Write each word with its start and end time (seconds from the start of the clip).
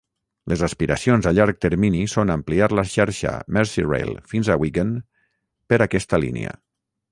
Les 0.51 0.61
aspiracions 0.67 1.27
a 1.31 1.33
llarg 1.39 1.59
termini 1.65 2.01
són 2.13 2.31
ampliar 2.37 2.71
la 2.79 2.87
xarxa 2.95 3.35
Merseyrail 3.59 4.11
fins 4.33 4.49
a 4.49 4.59
Wigan 4.65 4.97
per 5.73 5.83
aquesta 5.89 6.25
línia. 6.27 6.59